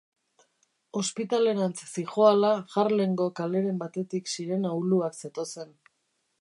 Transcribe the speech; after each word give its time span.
Ospitalerantz 1.01 1.75
zihoala 1.89 2.51
Harlemgo 2.77 3.29
kaleren 3.41 3.79
batetik 3.85 4.35
sirena 4.37 4.73
uluak 4.81 5.23
zetozen. 5.23 5.75